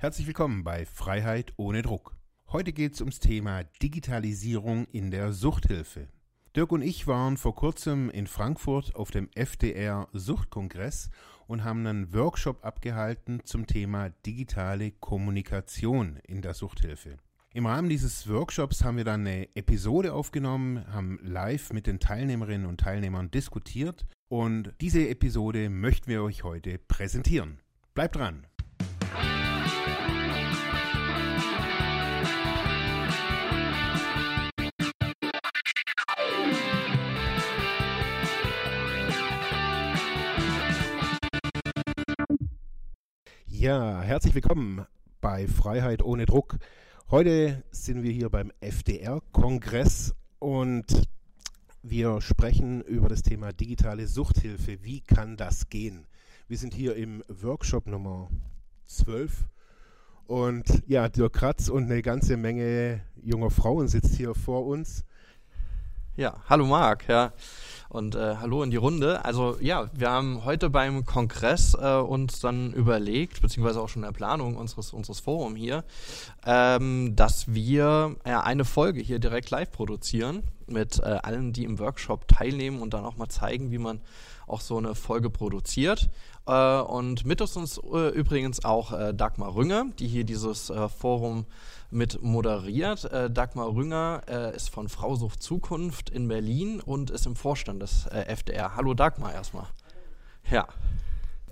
[0.00, 2.16] Herzlich willkommen bei Freiheit ohne Druck.
[2.48, 6.08] Heute geht es ums Thema Digitalisierung in der Suchthilfe.
[6.56, 11.10] Dirk und ich waren vor kurzem in Frankfurt auf dem FDR Suchtkongress
[11.48, 17.18] und haben einen Workshop abgehalten zum Thema digitale Kommunikation in der Suchthilfe.
[17.52, 22.66] Im Rahmen dieses Workshops haben wir dann eine Episode aufgenommen, haben live mit den Teilnehmerinnen
[22.66, 27.60] und Teilnehmern diskutiert und diese Episode möchten wir euch heute präsentieren.
[27.92, 28.46] Bleibt dran!
[43.60, 44.86] Ja, herzlich willkommen
[45.20, 46.56] bei Freiheit ohne Druck.
[47.10, 50.86] Heute sind wir hier beim FDR-Kongress und
[51.82, 54.82] wir sprechen über das Thema digitale Suchthilfe.
[54.82, 56.06] Wie kann das gehen?
[56.48, 58.30] Wir sind hier im Workshop Nummer
[58.86, 59.46] 12
[60.30, 65.04] und ja, Dirk Kratz und eine ganze Menge junger Frauen sitzt hier vor uns.
[66.14, 67.32] Ja, hallo Marc, ja.
[67.88, 69.24] Und äh, hallo in die Runde.
[69.24, 74.06] Also ja, wir haben heute beim Kongress äh, uns dann überlegt, beziehungsweise auch schon in
[74.06, 75.82] der Planung unseres, unseres Forums hier,
[76.46, 81.80] ähm, dass wir äh, eine Folge hier direkt live produzieren mit äh, allen, die im
[81.80, 84.00] Workshop teilnehmen und dann auch mal zeigen, wie man
[84.46, 86.08] auch so eine Folge produziert.
[86.50, 91.46] Äh, und mit uns äh, übrigens auch äh, Dagmar Rünger, die hier dieses äh, Forum
[91.92, 93.04] mit moderiert.
[93.04, 98.06] Äh, Dagmar Rünger äh, ist von Frausucht Zukunft in Berlin und ist im Vorstand des
[98.06, 98.74] FDR.
[98.74, 99.66] Hallo Dagmar erstmal.
[100.50, 100.66] Ja.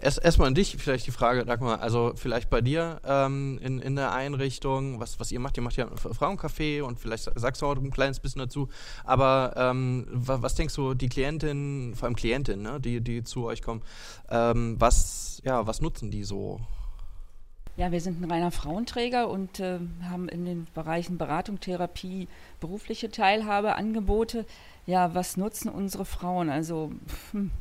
[0.01, 3.97] Erst, erstmal an dich vielleicht die Frage, Dagmar, also vielleicht bei dir ähm, in, in
[3.97, 7.67] der Einrichtung, was, was ihr macht, ihr macht ja ein Frauencafé und vielleicht sagst du
[7.67, 8.69] auch ein kleines bisschen dazu,
[9.05, 13.47] aber ähm, was, was, denkst du, die Klientinnen, vor allem Klientinnen, ne, die, die zu
[13.47, 13.83] euch kommen,
[14.31, 16.61] ähm, was, ja, was nutzen die so
[17.79, 22.27] ja, wir sind ein reiner Frauenträger und äh, haben in den Bereichen Beratung, Therapie,
[22.59, 24.47] berufliche Teilhabe, Angebote.
[24.85, 26.51] Ja, was nutzen unsere Frauen?
[26.51, 26.91] Also,
[27.31, 27.53] hm,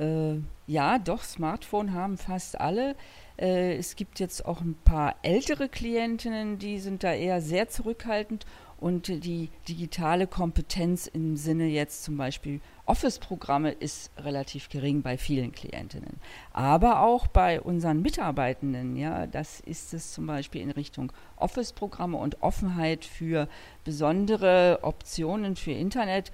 [0.00, 2.96] äh, ja, doch, Smartphone haben fast alle.
[3.36, 8.46] Äh, es gibt jetzt auch ein paar ältere Klientinnen, die sind da eher sehr zurückhaltend
[8.78, 15.52] und die digitale Kompetenz im Sinne jetzt zum Beispiel Office-Programme ist relativ gering bei vielen
[15.52, 16.18] Klientinnen.
[16.52, 22.42] Aber auch bei unseren Mitarbeitenden, ja, das ist es zum Beispiel in Richtung Office-Programme und
[22.42, 23.48] Offenheit für
[23.84, 26.32] besondere Optionen für Internet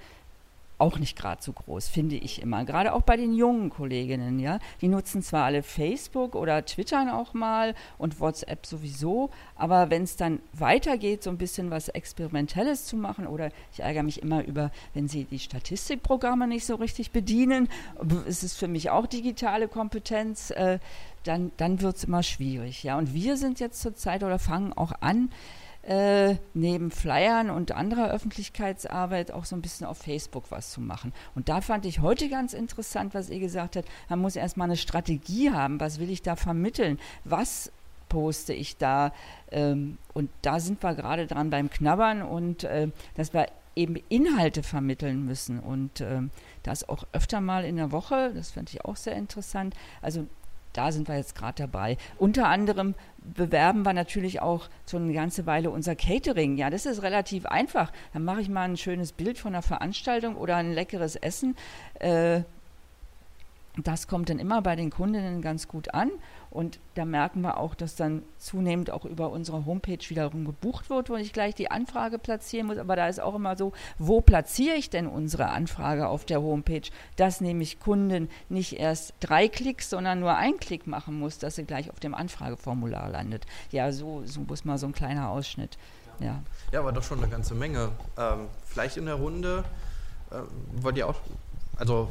[0.77, 2.63] auch nicht gerade so groß, finde ich immer.
[2.63, 4.59] Gerade auch bei den jungen Kolleginnen, ja.
[4.81, 10.15] Die nutzen zwar alle Facebook oder Twittern auch mal und WhatsApp sowieso, aber wenn es
[10.15, 14.71] dann weitergeht, so ein bisschen was Experimentelles zu machen, oder ich ärgere mich immer über,
[14.93, 17.69] wenn sie die Statistikprogramme nicht so richtig bedienen,
[18.27, 20.79] ist es für mich auch digitale Kompetenz, äh,
[21.23, 22.97] dann, dann wird es immer schwierig, ja.
[22.97, 25.29] Und wir sind jetzt zurzeit oder fangen auch an,
[25.87, 31.13] äh, neben Flyern und anderer Öffentlichkeitsarbeit auch so ein bisschen auf Facebook was zu machen.
[31.33, 34.77] Und da fand ich heute ganz interessant, was ihr gesagt habt, man muss erstmal eine
[34.77, 37.71] Strategie haben, was will ich da vermitteln, was
[38.09, 39.13] poste ich da
[39.51, 44.63] ähm, und da sind wir gerade dran beim Knabbern und äh, dass wir eben Inhalte
[44.63, 46.21] vermitteln müssen und äh,
[46.63, 49.75] das auch öfter mal in der Woche, das fand ich auch sehr interessant.
[50.01, 50.27] Also
[50.77, 51.97] da sind wir jetzt gerade dabei.
[52.17, 56.55] Unter anderem bewerben wir natürlich auch so eine ganze Weile unser Catering.
[56.57, 57.91] Ja, das ist relativ einfach.
[58.13, 61.55] Dann mache ich mal ein schönes Bild von einer Veranstaltung oder ein leckeres Essen.
[61.95, 62.41] Äh,
[63.83, 66.11] das kommt dann immer bei den Kundinnen ganz gut an.
[66.57, 71.07] Und da merken wir auch, dass dann zunehmend auch über unsere Homepage wiederum gebucht wird,
[71.11, 72.79] wo ich gleich die Anfrage platzieren muss.
[72.79, 76.89] Aber da ist auch immer so, wo platziere ich denn unsere Anfrage auf der Homepage,
[77.15, 81.63] dass nämlich Kunden nicht erst drei Klicks, sondern nur einen Klick machen muss, dass sie
[81.63, 83.45] gleich auf dem Anfrageformular landet.
[83.69, 85.77] Ja, so, so muss mal so ein kleiner Ausschnitt.
[86.19, 86.41] Ja,
[86.71, 87.89] ja aber doch schon eine ganze Menge.
[88.17, 89.63] Ähm, vielleicht in der Runde,
[90.31, 90.37] äh,
[90.81, 91.19] wollt ihr auch,
[91.75, 92.09] also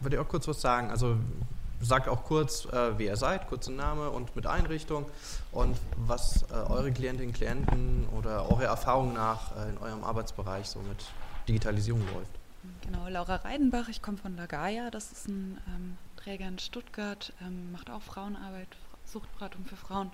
[0.00, 0.90] wollt ihr auch kurz was sagen?
[0.90, 1.18] Also
[1.82, 5.04] sagt auch kurz, äh, wer ihr seid, kurzen Name und mit Einrichtung
[5.50, 10.68] und was äh, eure Klientinnen und Klienten oder eure Erfahrung nach äh, in eurem Arbeitsbereich
[10.68, 11.04] so mit
[11.48, 12.30] Digitalisierung läuft.
[12.82, 17.72] Genau, Laura Reidenbach, ich komme von Lagaya, das ist ein ähm, Träger in Stuttgart, ähm,
[17.72, 18.68] macht auch Frauenarbeit,
[19.04, 20.12] Suchtberatung für Frauen.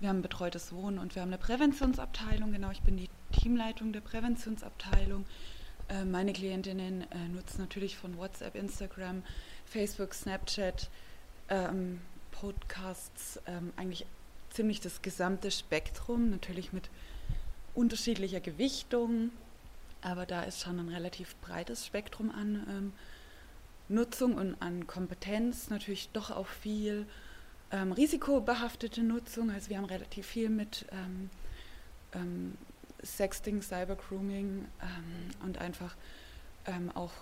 [0.00, 4.00] Wir haben betreutes Wohnen und wir haben eine Präventionsabteilung, genau, ich bin die Teamleitung der
[4.00, 5.26] Präventionsabteilung.
[5.88, 9.22] Äh, meine Klientinnen äh, nutzen natürlich von WhatsApp, Instagram,
[9.66, 10.88] Facebook, Snapchat,
[11.48, 12.00] ähm,
[12.30, 14.06] Podcasts, ähm, eigentlich
[14.50, 16.90] ziemlich das gesamte Spektrum, natürlich mit
[17.74, 19.30] unterschiedlicher Gewichtung,
[20.02, 22.92] aber da ist schon ein relativ breites Spektrum an ähm,
[23.88, 27.06] Nutzung und an Kompetenz, natürlich doch auch viel
[27.70, 29.50] ähm, risikobehaftete Nutzung.
[29.50, 31.30] Also wir haben relativ viel mit ähm,
[32.14, 32.56] ähm,
[33.02, 34.66] Sexting, Cybergrooming
[35.44, 35.94] und einfach
[36.94, 37.12] auch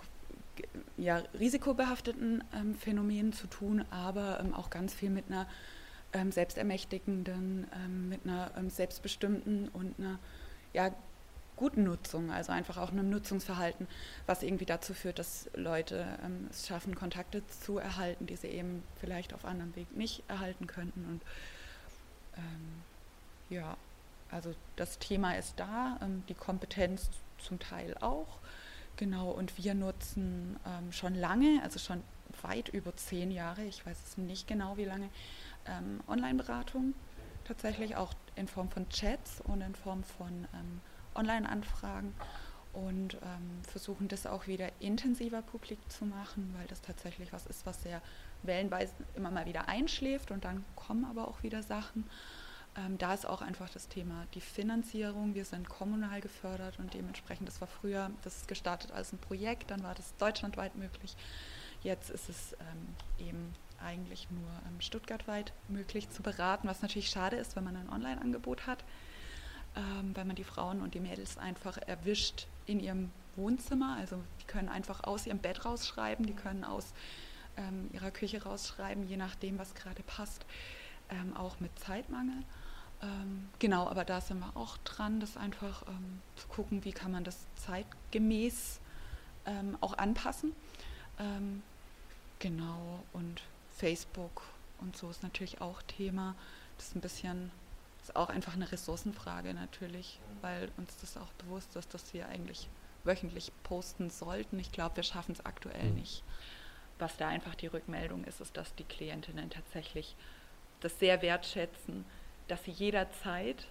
[0.97, 5.47] ja, risikobehafteten ähm, Phänomenen zu tun, aber ähm, auch ganz viel mit einer
[6.13, 10.19] ähm, selbstermächtigenden, ähm, mit einer ähm, selbstbestimmten und einer
[10.73, 10.93] ja,
[11.55, 13.87] guten Nutzung, also einfach auch einem Nutzungsverhalten,
[14.25, 18.83] was irgendwie dazu führt, dass Leute ähm, es schaffen, Kontakte zu erhalten, die sie eben
[18.99, 21.05] vielleicht auf anderem Weg nicht erhalten könnten.
[21.05, 21.21] Und
[23.51, 23.77] ja,
[24.31, 28.39] also das Thema ist da, die Kompetenz zum Teil auch.
[28.97, 32.03] Genau, und wir nutzen ähm, schon lange, also schon
[32.41, 35.09] weit über zehn Jahre, ich weiß es nicht genau wie lange,
[35.65, 36.93] ähm, Online-Beratung.
[37.43, 40.81] Tatsächlich auch in Form von Chats und in Form von ähm,
[41.15, 42.13] Online-Anfragen
[42.73, 47.65] und ähm, versuchen das auch wieder intensiver publik zu machen, weil das tatsächlich was ist,
[47.65, 48.01] was sehr
[48.41, 52.09] wellenweise immer mal wieder einschläft und dann kommen aber auch wieder Sachen.
[52.75, 55.35] Ähm, da ist auch einfach das Thema die Finanzierung.
[55.35, 59.69] Wir sind kommunal gefördert und dementsprechend, das war früher, das ist gestartet als ein Projekt,
[59.71, 61.15] dann war das deutschlandweit möglich.
[61.83, 63.53] Jetzt ist es ähm, eben
[63.83, 68.65] eigentlich nur ähm, stuttgartweit möglich zu beraten, was natürlich schade ist, wenn man ein Online-Angebot
[68.65, 68.83] hat,
[69.75, 73.97] ähm, weil man die Frauen und die Mädels einfach erwischt in ihrem Wohnzimmer.
[73.99, 76.93] Also die können einfach aus ihrem Bett rausschreiben, die können aus
[77.57, 80.45] ähm, ihrer Küche rausschreiben, je nachdem, was gerade passt,
[81.09, 82.43] ähm, auch mit Zeitmangel.
[83.03, 87.11] Ähm, genau, aber da sind wir auch dran, das einfach ähm, zu gucken, wie kann
[87.11, 88.79] man das zeitgemäß
[89.45, 90.53] ähm, auch anpassen.
[91.19, 91.61] Ähm,
[92.39, 93.41] genau, und
[93.77, 94.43] Facebook
[94.79, 96.35] und so ist natürlich auch Thema.
[96.77, 97.51] Das ist ein bisschen,
[97.99, 102.27] das ist auch einfach eine Ressourcenfrage natürlich, weil uns das auch bewusst ist, dass wir
[102.29, 102.69] eigentlich
[103.03, 104.59] wöchentlich posten sollten.
[104.59, 105.95] Ich glaube, wir schaffen es aktuell mhm.
[105.95, 106.23] nicht.
[106.99, 110.15] Was da einfach die Rückmeldung ist, ist, dass die Klientinnen tatsächlich
[110.79, 112.05] das sehr wertschätzen,
[112.47, 113.67] dass sie jederzeit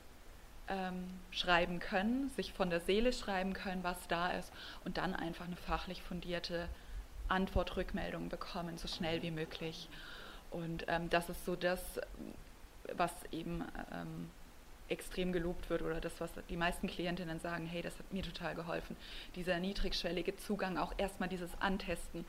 [0.68, 4.52] ähm, schreiben können, sich von der Seele schreiben können, was da ist
[4.84, 6.68] und dann einfach eine fachlich fundierte
[7.28, 9.88] Antwort, Rückmeldung bekommen, so schnell wie möglich.
[10.50, 11.80] Und ähm, das ist so das,
[12.94, 14.30] was eben ähm,
[14.88, 18.54] extrem gelobt wird oder das, was die meisten Klientinnen sagen, hey, das hat mir total
[18.54, 18.96] geholfen.
[19.34, 22.26] Dieser niedrigschwellige Zugang, auch erstmal dieses Antesten,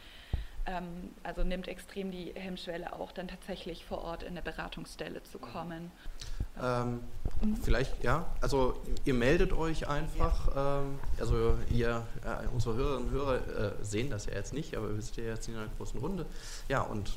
[1.23, 5.91] also nimmt extrem die Hemmschwelle auch dann tatsächlich vor Ort in der Beratungsstelle zu kommen.
[6.61, 7.01] Ähm,
[7.41, 7.57] mhm.
[7.57, 10.81] Vielleicht, ja, also ihr meldet euch einfach, ja.
[10.81, 14.93] ähm, also ihr, äh, unsere Hörerinnen und Hörer äh, sehen das ja jetzt nicht, aber
[14.93, 16.25] wir sind ja jetzt in einer großen Runde.
[16.69, 17.11] Ja, und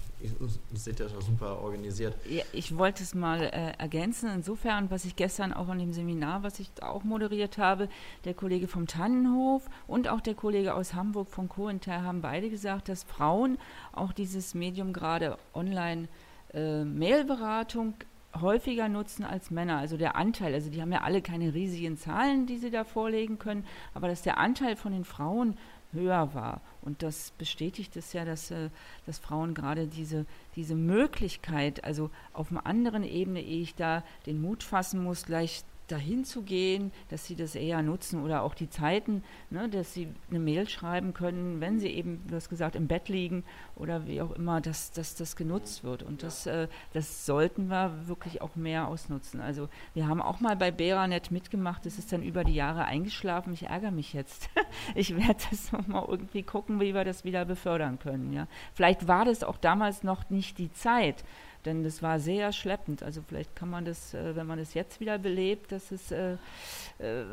[0.72, 2.14] seht ja super organisiert.
[2.28, 6.42] Ja, ich wollte es mal äh, ergänzen, insofern, was ich gestern auch an dem Seminar,
[6.42, 7.88] was ich auch moderiert habe,
[8.24, 12.88] der Kollege vom Tannenhof und auch der Kollege aus Hamburg von Cointer haben beide gesagt,
[12.88, 13.58] dass Frauen
[13.92, 16.08] auch dieses Medium gerade online
[16.54, 17.94] äh, Mailberatung
[18.40, 19.78] häufiger nutzen als Männer.
[19.78, 23.38] Also der Anteil, also die haben ja alle keine riesigen Zahlen, die sie da vorlegen
[23.38, 23.64] können,
[23.94, 25.56] aber dass der Anteil von den Frauen
[25.92, 26.60] höher war.
[26.82, 28.70] Und das bestätigt es ja, dass, äh,
[29.06, 34.40] dass Frauen gerade diese, diese Möglichkeit, also auf einer anderen Ebene, ehe ich da den
[34.40, 38.68] Mut fassen muss, gleich dahin zu gehen, dass sie das eher nutzen oder auch die
[38.68, 42.88] Zeiten, ne, dass sie eine Mail schreiben können, wenn sie eben, du hast gesagt, im
[42.88, 43.44] Bett liegen
[43.76, 46.02] oder wie auch immer, dass, dass das genutzt wird.
[46.02, 49.40] Und das, äh, das sollten wir wirklich auch mehr ausnutzen.
[49.40, 53.52] Also wir haben auch mal bei Beranet mitgemacht, das ist dann über die Jahre eingeschlafen.
[53.52, 54.50] Ich ärgere mich jetzt.
[54.94, 58.32] ich werde das nochmal irgendwie gucken, wie wir das wieder befördern können.
[58.32, 58.48] Ja.
[58.74, 61.24] Vielleicht war das auch damals noch nicht die Zeit
[61.66, 63.02] denn das war sehr schleppend.
[63.02, 66.36] Also vielleicht kann man das, äh, wenn man es jetzt wieder belebt, dass es, äh,
[66.98, 67.24] äh,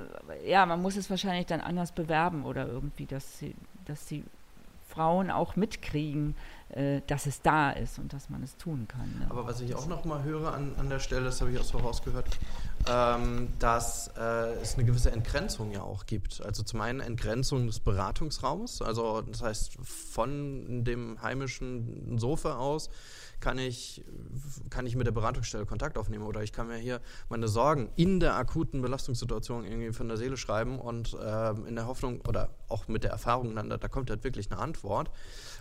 [0.46, 4.24] ja, man muss es wahrscheinlich dann anders bewerben oder irgendwie, dass sie, dass die
[4.90, 6.36] Frauen auch mitkriegen,
[6.70, 9.20] äh, dass es da ist und dass man es tun kann.
[9.20, 9.28] Ne?
[9.30, 11.63] Aber was ich auch noch mal höre an, an der Stelle, das habe ich auch
[11.63, 12.28] so rausgehört,
[12.88, 16.42] ähm, dass äh, es eine gewisse Entgrenzung ja auch gibt.
[16.44, 22.90] Also zum einen Entgrenzung des Beratungsraums, also das heißt von dem heimischen Sofa aus
[23.44, 24.02] kann ich,
[24.70, 28.22] kann ich mit der Beratungsstelle Kontakt aufnehmen oder ich kann mir hier meine Sorgen in
[28.22, 32.88] der akuten Belastungssituation irgendwie von der Seele schreiben und äh, in der Hoffnung oder auch
[32.88, 35.12] mit der Erfahrung, dann, da kommt halt wirklich eine Antwort.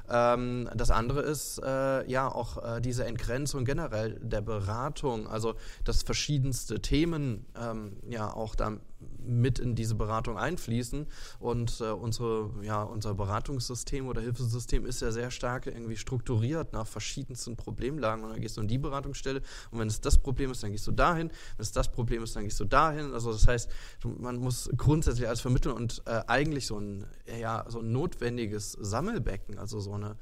[0.09, 5.55] Ähm, das andere ist äh, ja auch äh, diese Entgrenzung generell der Beratung, also
[5.85, 8.79] dass verschiedenste Themen ähm, ja auch da
[9.25, 11.07] mit in diese Beratung einfließen.
[11.39, 16.87] Und äh, unsere, ja, unser Beratungssystem oder Hilfesystem ist ja sehr stark irgendwie strukturiert nach
[16.87, 18.25] verschiedensten Problemlagen.
[18.25, 19.43] Und dann gehst du in die Beratungsstelle.
[19.71, 22.37] Und wenn es das Problem ist, dann gehst du dahin, wenn es das Problem ist,
[22.37, 23.13] dann gehst du dahin.
[23.13, 23.71] Also das heißt,
[24.19, 27.05] man muss grundsätzlich als Vermittler und äh, eigentlich so ein,
[27.41, 30.17] ja, so ein notwendiges Sammelbecken, also so eine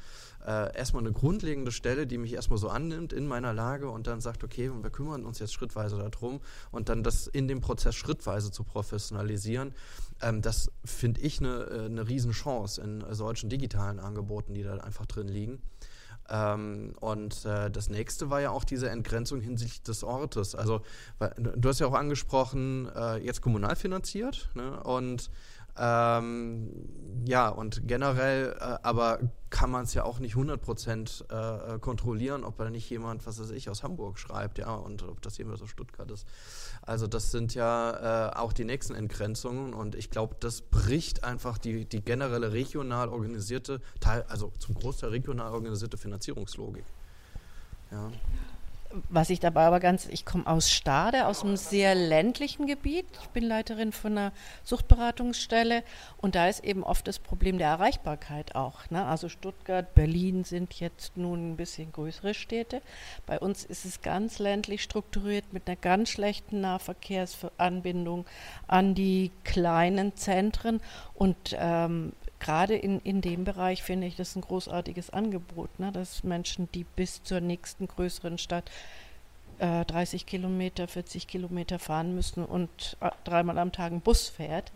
[0.46, 4.20] äh, erstmal eine grundlegende Stelle, die mich erstmal so annimmt in meiner Lage und dann
[4.20, 8.50] sagt, okay, wir kümmern uns jetzt schrittweise darum und dann das in dem Prozess schrittweise
[8.50, 9.74] zu professionalisieren.
[10.22, 15.06] Ähm, das finde ich eine, äh, eine Riesenchance in solchen digitalen Angeboten, die da einfach
[15.06, 15.62] drin liegen.
[16.30, 20.54] Ähm, und äh, das nächste war ja auch diese Entgrenzung hinsichtlich des Ortes.
[20.54, 20.82] Also,
[21.18, 24.80] weil, du hast ja auch angesprochen, äh, jetzt kommunal finanziert ne?
[24.84, 25.30] und
[25.80, 26.68] ähm,
[27.24, 32.58] ja, und generell, äh, aber kann man es ja auch nicht 100% äh, kontrollieren, ob
[32.58, 35.70] da nicht jemand, was weiß ich, aus Hamburg schreibt, ja, und ob das jemand aus
[35.70, 36.26] Stuttgart ist.
[36.82, 41.56] Also das sind ja äh, auch die nächsten Entgrenzungen und ich glaube, das bricht einfach
[41.56, 43.80] die, die generelle regional organisierte,
[44.28, 46.84] also zum Großteil regional organisierte Finanzierungslogik.
[47.90, 48.10] Ja.
[49.08, 53.06] Was ich dabei aber ganz, ich komme aus Stade, aus einem sehr ländlichen Gebiet.
[53.22, 54.32] Ich bin Leiterin von einer
[54.64, 55.84] Suchtberatungsstelle
[56.16, 58.90] und da ist eben oft das Problem der Erreichbarkeit auch.
[58.90, 59.04] Ne?
[59.04, 62.82] Also Stuttgart, Berlin sind jetzt nun ein bisschen größere Städte.
[63.26, 68.26] Bei uns ist es ganz ländlich strukturiert mit einer ganz schlechten Nahverkehrsanbindung
[68.66, 70.80] an die kleinen Zentren
[71.14, 75.92] und ähm, gerade in, in dem Bereich finde ich das ein großartiges Angebot, ne?
[75.92, 78.70] dass Menschen, die bis zur nächsten größeren Stadt
[79.58, 84.72] äh, 30 Kilometer, 40 Kilometer fahren müssen und äh, dreimal am Tag ein Bus fährt,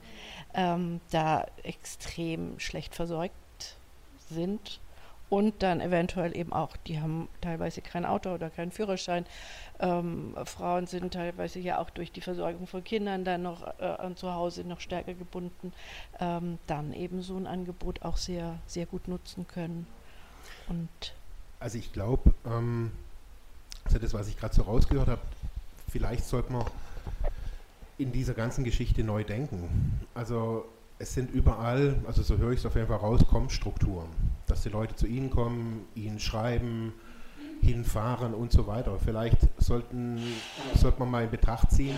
[0.55, 3.35] ähm, da extrem schlecht versorgt
[4.31, 4.81] sind
[5.31, 9.25] und dann eventuell eben auch, die haben teilweise kein Auto oder keinen Führerschein.
[9.81, 14.33] Ähm, Frauen sind teilweise ja auch durch die Versorgung von Kindern dann noch äh, zu
[14.33, 15.73] Hause noch stärker gebunden,
[16.21, 19.87] ähm, dann eben so ein Angebot auch sehr, sehr gut nutzen können.
[20.69, 20.89] Und
[21.59, 22.93] also ich glaube, ähm,
[23.85, 25.23] also das, was ich gerade so rausgehört habe,
[25.89, 26.67] vielleicht sollte man
[27.99, 30.01] in dieser ganzen Geschichte neu denken.
[30.15, 30.67] Also
[30.99, 34.09] es sind überall, also so höre ich es auf jeden Fall raus, Kommstrukturen.
[34.47, 36.93] Dass die Leute zu Ihnen kommen, Ihnen schreiben,
[37.61, 38.99] hinfahren und so weiter.
[39.03, 40.21] Vielleicht sollten,
[40.75, 41.97] sollte man mal in Betracht ziehen,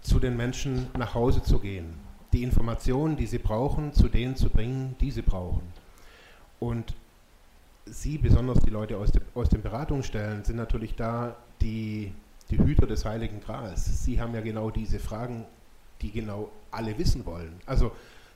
[0.00, 1.94] zu den Menschen nach Hause zu gehen.
[2.32, 5.62] Die Informationen, die sie brauchen, zu denen zu bringen, die sie brauchen.
[6.60, 6.94] Und
[7.86, 12.14] Sie, besonders die Leute aus, de, aus den Beratungsstellen, sind natürlich da die,
[12.50, 14.04] die Hüter des Heiligen Grals.
[14.04, 15.44] Sie haben ja genau diese Fragen,
[16.04, 17.54] die genau alle wissen wollen.
[17.64, 17.92] Also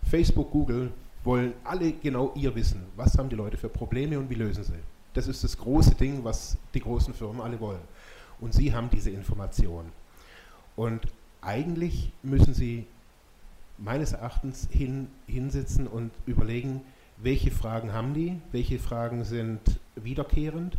[0.08, 0.90] Facebook, Google
[1.22, 2.82] wollen alle genau ihr wissen.
[2.96, 4.72] Was haben die Leute für Probleme und wie lösen sie?
[5.12, 7.80] Das ist das große Ding, was die großen Firmen alle wollen.
[8.40, 9.84] Und sie haben diese Information.
[10.76, 11.02] Und
[11.42, 12.86] eigentlich müssen sie
[13.76, 16.80] meines Erachtens hin, hinsitzen und überlegen,
[17.18, 19.60] welche Fragen haben die, welche Fragen sind
[19.96, 20.78] wiederkehrend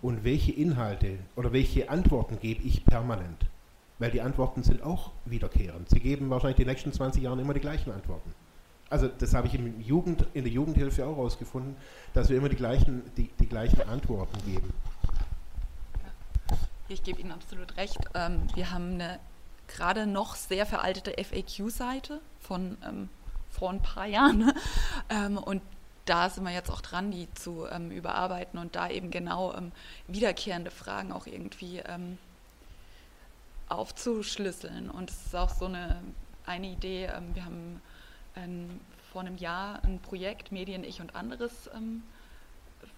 [0.00, 3.50] und welche Inhalte oder welche Antworten gebe ich permanent.
[4.00, 5.88] Weil die Antworten sind auch wiederkehrend.
[5.88, 8.34] Sie geben wahrscheinlich die nächsten 20 Jahre immer die gleichen Antworten.
[8.88, 11.76] Also das habe ich im Jugend, in der Jugendhilfe auch herausgefunden,
[12.12, 14.72] dass wir immer die gleichen, die, die gleichen Antworten geben.
[16.88, 17.98] Ich gebe Ihnen absolut recht.
[18.14, 19.20] Ähm, wir haben eine
[19.68, 23.08] gerade noch sehr veraltete FAQ-Seite von ähm,
[23.48, 24.52] vor ein paar Jahren.
[25.10, 25.62] ähm, und
[26.06, 29.70] da sind wir jetzt auch dran, die zu ähm, überarbeiten und da eben genau ähm,
[30.08, 32.18] wiederkehrende Fragen auch irgendwie ähm,
[33.70, 34.90] aufzuschlüsseln.
[34.90, 36.02] Und es ist auch so eine,
[36.46, 37.80] eine Idee, wir haben
[38.36, 38.80] ähm,
[39.12, 42.02] vor einem Jahr ein Projekt Medien, Ich und anderes ähm,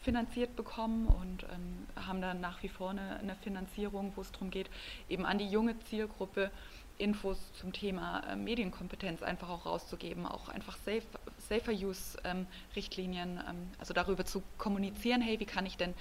[0.02, 4.50] finanziert bekommen und ähm, haben dann nach wie vor eine, eine Finanzierung, wo es darum
[4.50, 4.68] geht,
[5.08, 6.50] eben an die junge Zielgruppe
[6.98, 11.02] Infos zum Thema äh, Medienkompetenz einfach auch rauszugeben, auch einfach safe,
[11.38, 15.94] Safer Use-Richtlinien, ähm, ähm, also darüber zu kommunizieren, hey, wie kann ich denn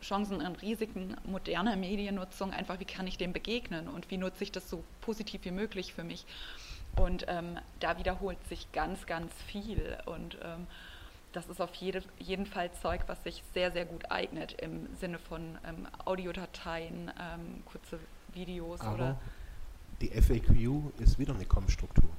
[0.00, 4.52] Chancen und Risiken moderner Mediennutzung einfach, wie kann ich dem begegnen und wie nutze ich
[4.52, 6.26] das so positiv wie möglich für mich.
[6.96, 9.98] Und ähm, da wiederholt sich ganz, ganz viel.
[10.06, 10.66] Und ähm,
[11.32, 15.18] das ist auf jede, jeden Fall Zeug, was sich sehr, sehr gut eignet im Sinne
[15.18, 17.98] von ähm, Audiodateien, ähm, kurze
[18.32, 19.20] Videos Aber oder.
[20.00, 22.10] Die FAQ ist wieder eine Com-Struktur.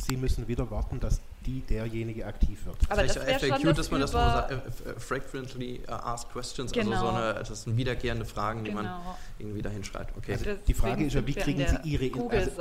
[0.00, 2.76] Sie müssen wieder warten, dass die derjenige aktiv wird.
[2.88, 6.32] Aber das FAQ, schon das dass man das immer sagt, äh, äh, frequently uh, asked
[6.32, 6.92] questions, genau.
[6.92, 7.24] also so genau.
[7.24, 8.82] eine, das sind wiederkehrende Fragen, die genau.
[8.82, 9.00] man
[9.38, 10.16] irgendwie dahin schreibt.
[10.16, 10.32] Okay.
[10.32, 12.52] Also die Frage ist ja, wie kriegen Sie Ihre also,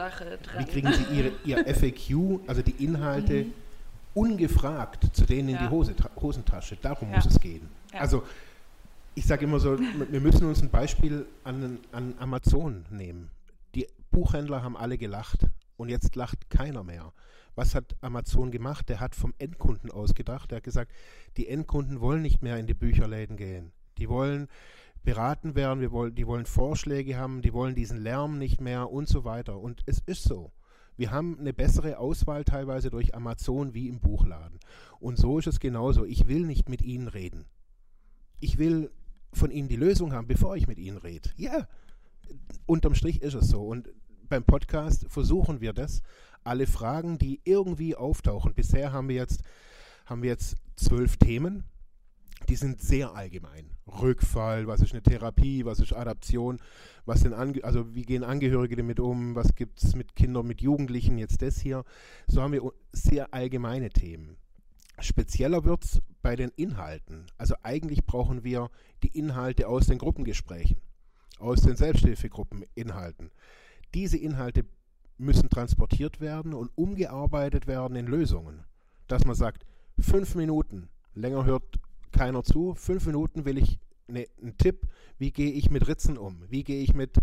[0.57, 3.53] wie kriegen Sie Ihre, Ihr FAQ, also die Inhalte, mhm.
[4.13, 5.57] ungefragt zu denen ja.
[5.57, 6.77] in die Hose, Hosentasche?
[6.81, 7.17] Darum ja.
[7.17, 7.69] muss es gehen.
[7.93, 8.01] Ja.
[8.01, 8.23] Also
[9.15, 13.29] ich sage immer so, wir müssen uns ein Beispiel an, an Amazon nehmen.
[13.75, 15.45] Die Buchhändler haben alle gelacht
[15.79, 17.13] und jetzt lacht keiner mehr.
[17.55, 18.89] Was hat Amazon gemacht?
[18.89, 20.51] Der hat vom Endkunden ausgedacht.
[20.51, 20.91] Der hat gesagt,
[21.37, 23.71] die Endkunden wollen nicht mehr in die Bücherläden gehen.
[23.97, 24.49] Die wollen
[25.03, 29.07] beraten werden, wir wollen, die wollen Vorschläge haben, die wollen diesen Lärm nicht mehr und
[29.07, 29.57] so weiter.
[29.57, 30.51] Und es ist so.
[30.97, 34.59] Wir haben eine bessere Auswahl teilweise durch Amazon wie im Buchladen.
[34.99, 36.03] Und so ist es genauso.
[36.03, 37.45] Ich will nicht mit Ihnen reden.
[38.41, 38.91] ich will
[39.31, 41.29] von Ihnen die Lösung haben, bevor ich mit Ihnen rede.
[41.37, 41.67] Ja,
[42.65, 43.63] unterm Strich ist es so.
[43.63, 43.89] Und
[44.29, 46.01] beim Podcast versuchen wir das.
[46.43, 48.53] Alle Fragen, die irgendwie auftauchen.
[48.53, 49.41] Bisher haben wir jetzt,
[50.05, 51.65] haben wir jetzt zwölf Themen.
[52.47, 53.71] Die sind sehr allgemein.
[53.85, 56.59] Rückfall, was ist eine Therapie, was ist Adaption,
[57.05, 60.61] was sind Ange also wie gehen Angehörige damit um, was gibt es mit Kindern, mit
[60.61, 61.83] Jugendlichen, jetzt das hier.
[62.27, 64.37] So haben wir sehr allgemeine Themen.
[64.99, 67.25] Spezieller wird es bei den Inhalten.
[67.37, 68.69] Also eigentlich brauchen wir
[69.03, 70.77] die Inhalte aus den Gruppengesprächen,
[71.39, 73.31] aus den Selbsthilfegruppeninhalten.
[73.93, 74.65] Diese Inhalte
[75.17, 78.63] müssen transportiert werden und umgearbeitet werden in Lösungen.
[79.07, 79.65] Dass man sagt,
[79.99, 81.63] fünf Minuten, länger hört
[82.11, 86.43] keiner zu, fünf Minuten will ich ne, einen Tipp, wie gehe ich mit Ritzen um,
[86.49, 87.17] wie gehe ich mit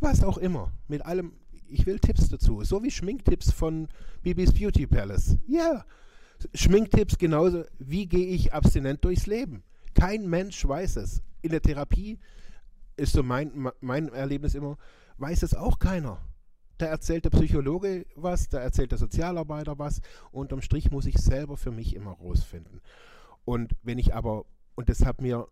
[0.00, 1.32] was auch immer, mit allem,
[1.68, 3.88] ich will Tipps dazu, so wie Schminktipps von
[4.22, 5.36] Bibis Beauty Palace.
[5.46, 5.84] Ja, yeah.
[6.54, 9.64] Schminktipps genauso, wie gehe ich abstinent durchs Leben.
[9.94, 11.20] Kein Mensch weiß es.
[11.42, 12.18] In der Therapie
[12.98, 14.76] ist so mein, mein Erlebnis immer,
[15.18, 16.20] weiß es auch keiner.
[16.78, 20.00] Da erzählt der Psychologe was, da erzählt der Sozialarbeiter was.
[20.30, 22.80] Unterm Strich muss ich selber für mich immer rausfinden.
[23.44, 24.44] Und wenn ich aber,
[24.76, 25.48] und das hat mir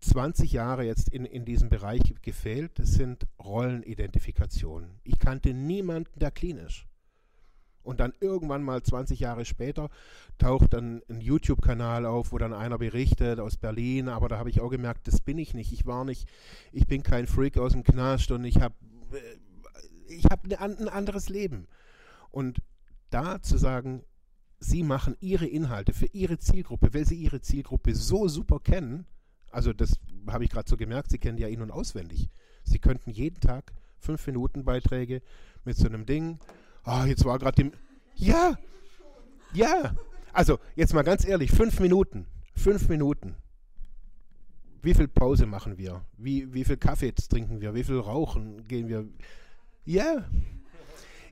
[0.00, 5.00] 20 Jahre jetzt in, in diesem Bereich gefehlt, das sind Rollenidentifikationen.
[5.04, 6.86] Ich kannte niemanden, der klinisch.
[7.86, 9.88] Und dann irgendwann mal 20 Jahre später
[10.38, 14.60] taucht dann ein YouTube-Kanal auf, wo dann einer berichtet aus Berlin, aber da habe ich
[14.60, 15.72] auch gemerkt, das bin ich nicht.
[15.72, 16.28] Ich war nicht,
[16.72, 18.74] ich bin kein Freak aus dem Knast und ich habe
[19.12, 21.66] äh, ich hab ne, ein anderes Leben.
[22.30, 22.58] Und
[23.10, 24.02] da zu sagen,
[24.58, 29.06] sie machen ihre Inhalte für ihre Zielgruppe, weil sie ihre Zielgruppe so super kennen,
[29.50, 32.28] also das habe ich gerade so gemerkt, sie kennen ja in- und auswendig.
[32.64, 35.22] Sie könnten jeden Tag fünf Minuten Beiträge
[35.64, 36.38] mit so einem Ding
[36.86, 37.72] ah, jetzt war gerade dem.
[38.14, 38.58] Ja,
[39.52, 39.94] ja.
[40.32, 42.26] Also, jetzt mal ganz ehrlich, fünf Minuten.
[42.54, 43.36] Fünf Minuten.
[44.82, 46.04] Wie viel Pause machen wir?
[46.16, 47.74] Wie, wie viel Kaffee trinken wir?
[47.74, 49.06] Wie viel Rauchen gehen wir?
[49.84, 50.24] Ja,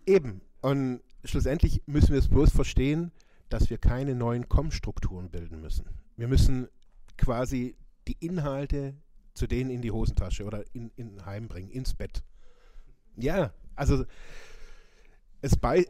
[0.06, 0.40] eben.
[0.60, 3.12] Und schlussendlich müssen wir es bloß verstehen,
[3.48, 5.86] dass wir keine neuen Kommstrukturen bilden müssen.
[6.16, 6.68] Wir müssen
[7.16, 7.76] quasi
[8.08, 8.94] die Inhalte
[9.34, 12.22] zu denen in die Hosentasche oder in, in Heim bringen, ins Bett.
[13.16, 14.04] Ja, also
[15.44, 15.86] es bei.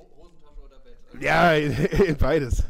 [1.20, 1.52] Ja,
[2.18, 2.64] beides.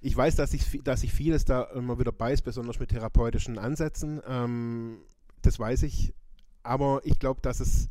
[0.00, 4.22] Ich weiß, dass ich, dass ich vieles da immer wieder beiß, besonders mit therapeutischen Ansätzen.
[4.28, 4.98] Ähm,
[5.42, 6.14] das weiß ich.
[6.62, 7.88] Aber ich glaube, dass es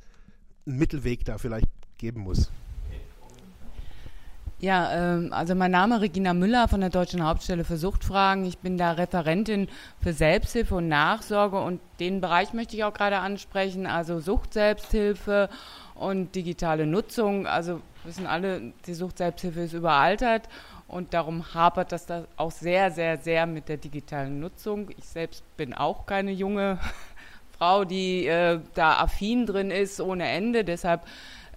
[0.66, 1.68] einen Mittelweg da vielleicht
[1.98, 2.50] geben muss.
[4.60, 8.44] Ja, ähm, also mein Name ist Regina Müller von der Deutschen Hauptstelle für Suchtfragen.
[8.46, 9.68] Ich bin da Referentin
[10.02, 15.50] für Selbsthilfe und Nachsorge und den Bereich möchte ich auch gerade ansprechen, also Sucht-Selbsthilfe
[15.94, 17.46] und digitale Nutzung.
[17.46, 20.50] Also wissen alle, die Sucht-Selbsthilfe ist überaltert
[20.88, 24.90] und darum hapert das da auch sehr, sehr, sehr mit der digitalen Nutzung.
[24.98, 26.80] Ich selbst bin auch keine junge
[27.58, 30.64] Frau, die äh, da affin drin ist ohne Ende.
[30.64, 31.06] Deshalb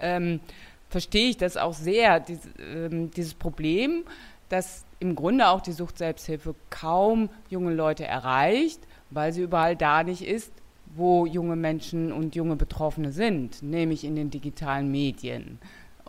[0.01, 0.41] ähm,
[0.89, 4.05] verstehe ich das auch sehr, dies, ähm, dieses Problem,
[4.49, 10.27] dass im Grunde auch die Sucht-Selbsthilfe kaum junge Leute erreicht, weil sie überall da nicht
[10.27, 10.53] ist,
[10.97, 15.61] wo junge Menschen und junge Betroffene sind, nämlich in den digitalen Medien.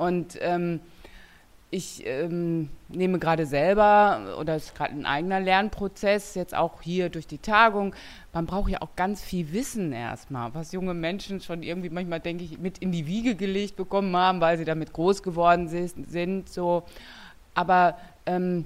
[0.02, 0.80] Und ähm,
[1.70, 7.10] ich ähm, nehme gerade selber, oder es ist gerade ein eigener Lernprozess, jetzt auch hier
[7.10, 7.94] durch die Tagung,
[8.34, 12.44] man braucht ja auch ganz viel Wissen erstmal, was junge Menschen schon irgendwie manchmal, denke
[12.44, 16.50] ich, mit in die Wiege gelegt bekommen haben, weil sie damit groß geworden sind.
[16.50, 16.82] so.
[17.54, 18.66] Aber ähm,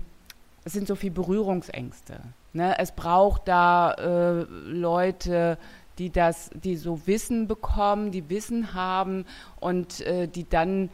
[0.63, 2.21] es sind so viele Berührungsängste.
[2.54, 2.80] Ne?
[2.80, 5.58] Es braucht da äh, Leute,
[5.98, 9.26] die das, die so Wissen bekommen, die Wissen haben
[9.60, 10.89] und äh, die dann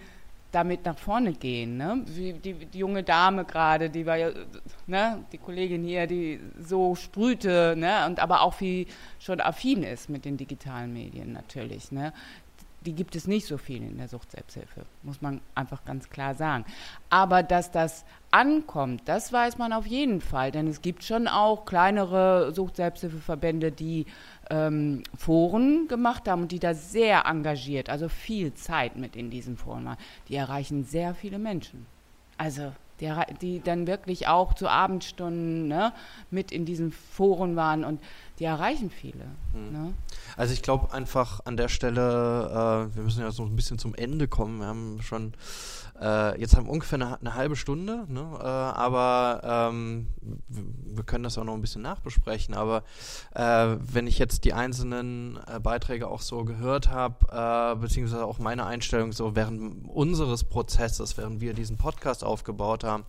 [0.52, 1.78] damit nach vorne gehen.
[1.78, 2.04] Ne?
[2.08, 4.32] Wie die, die junge Dame gerade, die war ja,
[4.86, 8.88] ne, die Kollegin hier, die so sprühte, ne, und aber auch wie
[9.20, 11.92] schon affin ist mit den digitalen Medien natürlich.
[11.92, 12.14] Ne?
[12.82, 16.66] Die gibt es nicht so viel in der Sucht-Selbsthilfe, muss man einfach ganz klar sagen.
[17.10, 21.66] Aber dass das ankommt, das weiß man auf jeden Fall, denn es gibt schon auch
[21.66, 24.08] kleinere Sucht-Selbsthilfeverbände, die
[24.50, 29.58] ähm, Foren gemacht haben und die da sehr engagiert, also viel Zeit mit in diesen
[29.58, 31.86] Foren waren, die erreichen sehr viele Menschen.
[32.38, 33.12] Also die,
[33.42, 35.94] die dann wirklich auch zu Abendstunden ne,
[36.30, 38.00] mit in diesen Foren waren und
[38.40, 39.26] die erreichen viele.
[39.54, 39.72] Mhm.
[39.72, 39.94] Ne?
[40.38, 43.96] Also ich glaube einfach an der Stelle, äh, wir müssen ja so ein bisschen zum
[43.96, 44.60] Ende kommen.
[44.60, 45.34] Wir haben schon
[46.02, 48.22] äh, jetzt haben wir ungefähr eine, eine halbe Stunde, ne?
[48.40, 50.08] äh, aber ähm,
[50.48, 52.56] wir können das auch noch ein bisschen nachbesprechen.
[52.56, 52.84] Aber
[53.36, 58.40] äh, wenn ich jetzt die einzelnen äh, Beiträge auch so gehört habe, äh, beziehungsweise auch
[58.40, 63.06] meine Einstellung so während unseres Prozesses, während wir diesen Podcast aufgebaut haben,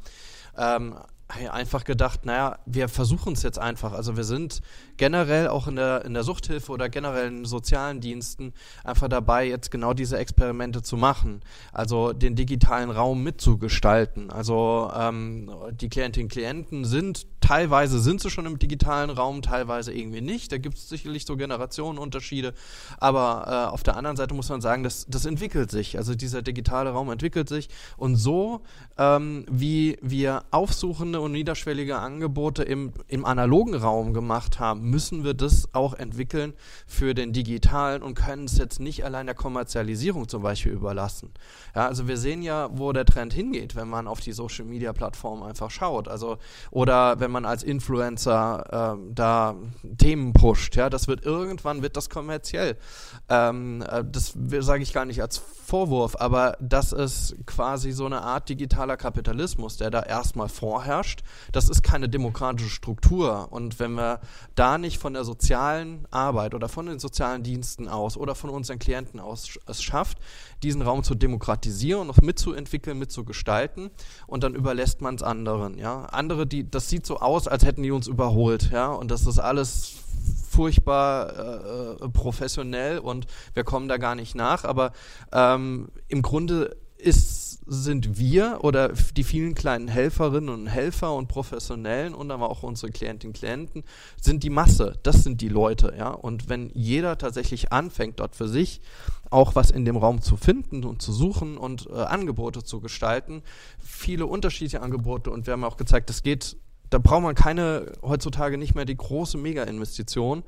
[0.58, 0.96] ähm,
[1.28, 3.92] einfach gedacht, naja, wir versuchen es jetzt einfach.
[3.92, 4.60] Also wir sind
[5.02, 8.52] generell auch in der, in der Suchthilfe oder generell in sozialen Diensten
[8.84, 11.40] einfach dabei, jetzt genau diese Experimente zu machen.
[11.72, 14.30] Also den digitalen Raum mitzugestalten.
[14.30, 19.92] Also ähm, die Klientinnen und Klienten sind, teilweise sind sie schon im digitalen Raum, teilweise
[19.92, 20.52] irgendwie nicht.
[20.52, 22.54] Da gibt es sicherlich so Generationenunterschiede.
[22.98, 25.98] Aber äh, auf der anderen Seite muss man sagen, das, das entwickelt sich.
[25.98, 27.70] Also dieser digitale Raum entwickelt sich.
[27.96, 28.60] Und so
[28.98, 35.32] ähm, wie wir aufsuchende und niederschwellige Angebote im, im analogen Raum gemacht haben, müssen wir
[35.32, 36.52] das auch entwickeln
[36.86, 41.32] für den digitalen und können es jetzt nicht allein der Kommerzialisierung zum Beispiel überlassen.
[41.74, 44.92] Ja, also wir sehen ja, wo der Trend hingeht, wenn man auf die Social Media
[44.92, 46.08] Plattform einfach schaut.
[46.08, 46.36] Also,
[46.70, 49.56] oder wenn man als Influencer ähm, da
[49.96, 52.76] Themen pusht, ja, das wird irgendwann wird das kommerziell.
[53.30, 55.38] Ähm, äh, das sage ich gar nicht als
[55.72, 61.22] Vorwurf, aber das ist quasi so eine Art digitaler Kapitalismus, der da erstmal vorherrscht.
[61.50, 63.48] Das ist keine demokratische Struktur.
[63.50, 64.20] Und wenn wir
[64.54, 68.78] da nicht von der sozialen Arbeit oder von den sozialen Diensten aus oder von unseren
[68.80, 70.18] Klienten aus es schafft,
[70.62, 73.90] diesen Raum zu demokratisieren noch mitzuentwickeln, mitzugestalten
[74.26, 75.78] und dann überlässt man es anderen.
[75.78, 76.04] Ja?
[76.04, 79.38] Andere, die, das sieht so aus, als hätten die uns überholt, ja, und das ist
[79.38, 80.01] alles
[80.32, 84.64] furchtbar äh, professionell und wir kommen da gar nicht nach.
[84.64, 84.92] Aber
[85.32, 92.14] ähm, im Grunde ist, sind wir oder die vielen kleinen Helferinnen und Helfer und Professionellen
[92.14, 93.84] und aber auch unsere Klientinnen und Klienten
[94.20, 94.98] sind die Masse.
[95.02, 96.10] Das sind die Leute, ja.
[96.10, 98.80] Und wenn jeder tatsächlich anfängt, dort für sich
[99.30, 103.42] auch was in dem Raum zu finden und zu suchen und äh, Angebote zu gestalten,
[103.78, 106.56] viele unterschiedliche Angebote und wir haben auch gezeigt, das geht
[106.92, 110.44] da braucht man keine, heutzutage nicht mehr die große Mega-Investition,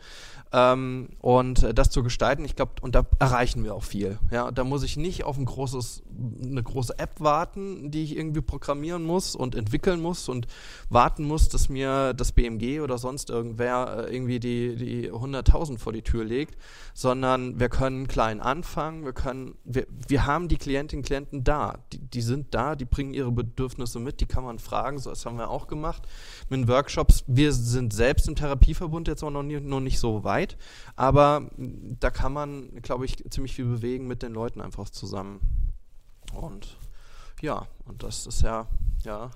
[0.54, 4.20] ähm, und äh, das zu gestalten, ich glaube, und da erreichen wir auch viel.
[4.30, 6.04] Ja, da muss ich nicht auf ein großes,
[6.44, 10.46] eine große App warten, die ich irgendwie programmieren muss und entwickeln muss und
[10.88, 15.92] warten muss, dass mir das BMG oder sonst irgendwer äh, irgendwie die, die 100.000 vor
[15.92, 16.57] die Tür legt,
[16.92, 21.78] sondern wir können klein anfangen, wir können, wir, wir haben die Klientinnen und Klienten da,
[21.92, 25.26] die, die sind da, die bringen ihre Bedürfnisse mit, die kann man fragen, so das
[25.26, 26.07] haben wir auch gemacht
[26.48, 27.24] mit Workshops.
[27.26, 30.57] Wir sind selbst im Therapieverbund jetzt auch noch, nie, noch nicht so weit,
[30.96, 35.40] aber da kann man, glaube ich, ziemlich viel bewegen mit den Leuten einfach zusammen.
[36.33, 36.76] Und
[37.40, 38.66] ja, und das ist ja,
[39.02, 39.30] ja,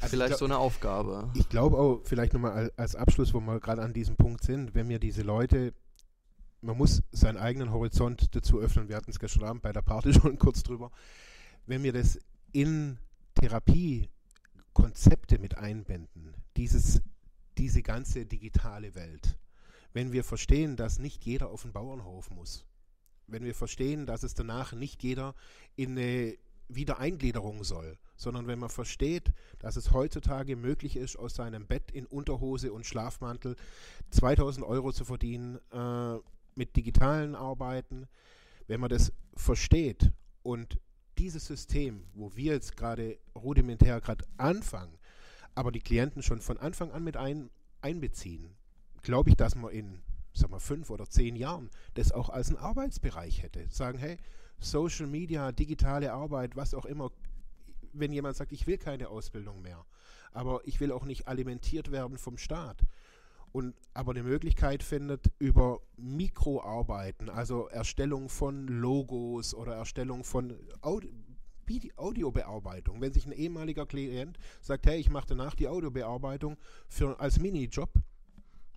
[0.00, 1.30] also vielleicht glaub, so eine Aufgabe.
[1.34, 4.88] Ich glaube auch, vielleicht nochmal als Abschluss, wo wir gerade an diesem Punkt sind, wenn
[4.88, 5.74] wir diese Leute,
[6.60, 10.12] man muss seinen eigenen Horizont dazu öffnen, wir hatten es gestern Abend bei der Party
[10.20, 10.90] schon kurz drüber,
[11.66, 12.18] wenn wir das
[12.52, 12.98] in
[14.74, 17.00] Therapiekonzepte mit einbinden, dieses,
[17.58, 19.38] diese ganze digitale Welt,
[19.92, 22.66] wenn wir verstehen, dass nicht jeder auf den Bauernhof muss,
[23.26, 25.34] wenn wir verstehen, dass es danach nicht jeder
[25.76, 26.36] in eine
[26.68, 32.06] Wiedereingliederung soll, sondern wenn man versteht, dass es heutzutage möglich ist, aus seinem Bett in
[32.06, 33.56] Unterhose und Schlafmantel
[34.10, 36.16] 2000 Euro zu verdienen äh,
[36.54, 38.08] mit digitalen Arbeiten,
[38.66, 40.10] wenn man das versteht
[40.42, 40.78] und
[41.18, 44.98] dieses System, wo wir jetzt gerade rudimentär gerade anfangen,
[45.54, 47.50] aber die Klienten schon von Anfang an mit ein,
[47.80, 48.54] einbeziehen,
[49.02, 50.02] glaube ich, dass man in
[50.34, 53.66] sag mal, fünf oder zehn Jahren das auch als einen Arbeitsbereich hätte.
[53.70, 54.18] Sagen, hey,
[54.58, 57.10] Social Media, digitale Arbeit, was auch immer,
[57.92, 59.84] wenn jemand sagt, ich will keine Ausbildung mehr,
[60.32, 62.82] aber ich will auch nicht alimentiert werden vom Staat.
[63.54, 71.08] Und aber eine Möglichkeit findet über Mikroarbeiten, also Erstellung von Logos oder Erstellung von Audio,
[71.94, 73.00] Audiobearbeitung.
[73.00, 76.56] Wenn sich ein ehemaliger Klient sagt, hey, ich mache danach die Audiobearbeitung
[76.88, 77.90] für, als Minijob,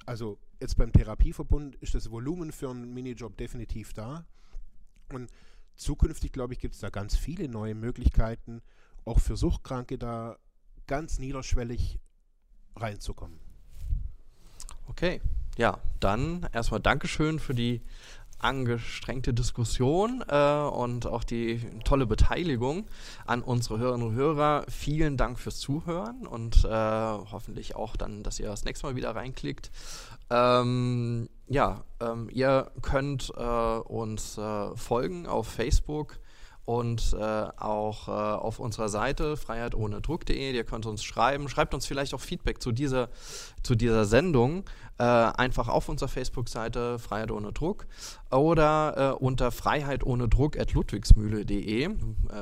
[0.05, 4.27] also jetzt beim Therapieverbund ist das Volumen für einen Minijob definitiv da.
[5.11, 5.31] Und
[5.75, 8.61] zukünftig, glaube ich, gibt es da ganz viele neue Möglichkeiten,
[9.05, 10.37] auch für Suchtkranke da
[10.85, 11.97] ganz niederschwellig
[12.75, 13.46] reinzukommen.
[14.87, 15.21] Okay,
[15.57, 17.81] ja, dann erstmal Dankeschön für die
[18.39, 22.85] angestrengte Diskussion äh, und auch die tolle Beteiligung
[23.25, 24.65] an unsere Hörerinnen und Hörer.
[24.69, 29.15] Vielen Dank fürs Zuhören und äh, hoffentlich auch dann, dass ihr das nächste Mal wieder
[29.15, 29.71] reinklickt.
[30.29, 36.19] Ähm, ja, ähm, ihr könnt äh, uns äh, folgen auf Facebook
[36.67, 40.53] und äh, auch äh, auf unserer Seite freiheitohnedruck.de.
[40.53, 41.47] Ihr könnt uns schreiben.
[41.47, 43.07] Schreibt uns vielleicht auch Feedback zu dieser,
[43.63, 44.65] zu dieser Sendung.
[44.99, 47.85] Äh, einfach auf unserer Facebook-Seite Freiheit ohne Druck
[48.31, 51.89] oder äh, unter Freiheit ohne Druck at ludwigsmühle.de, äh,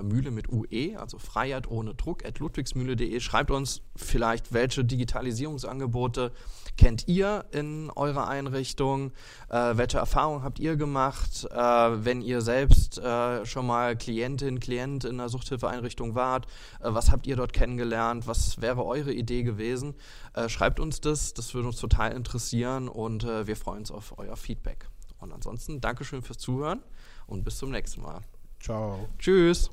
[0.02, 3.20] Mühle mit UE, also Freiheit ohne Druck at ludwigsmühle.de.
[3.20, 6.32] Schreibt uns vielleicht, welche Digitalisierungsangebote
[6.78, 9.12] kennt ihr in eurer Einrichtung,
[9.50, 13.02] äh, welche Erfahrungen habt ihr gemacht, äh, wenn ihr selbst
[13.44, 16.48] schon mal Klientin, Klient in einer Suchthilfeeinrichtung wart.
[16.80, 18.28] Was habt ihr dort kennengelernt?
[18.28, 19.96] Was wäre eure Idee gewesen?
[20.48, 22.14] Schreibt uns das, das würde uns total
[22.46, 24.88] interessieren und äh, wir freuen uns auf euer Feedback.
[25.20, 26.82] Und ansonsten Dankeschön fürs Zuhören
[27.28, 28.22] und bis zum nächsten Mal.
[28.60, 29.10] Ciao.
[29.18, 29.70] Tschüss.